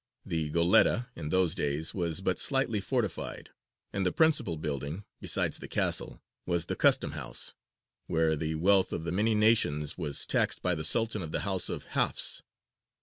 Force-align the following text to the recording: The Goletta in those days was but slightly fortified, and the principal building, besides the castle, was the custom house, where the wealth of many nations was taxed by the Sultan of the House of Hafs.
The 0.25 0.49
Goletta 0.49 1.09
in 1.15 1.29
those 1.29 1.53
days 1.53 1.93
was 1.93 2.21
but 2.21 2.39
slightly 2.39 2.79
fortified, 2.81 3.51
and 3.93 4.03
the 4.03 4.11
principal 4.11 4.57
building, 4.57 5.03
besides 5.19 5.59
the 5.59 5.67
castle, 5.67 6.23
was 6.43 6.65
the 6.65 6.75
custom 6.75 7.11
house, 7.11 7.53
where 8.07 8.35
the 8.35 8.55
wealth 8.55 8.93
of 8.93 9.05
many 9.05 9.35
nations 9.35 9.99
was 9.99 10.25
taxed 10.25 10.63
by 10.63 10.73
the 10.73 10.83
Sultan 10.83 11.21
of 11.21 11.31
the 11.31 11.41
House 11.41 11.69
of 11.69 11.83
Hafs. 11.89 12.41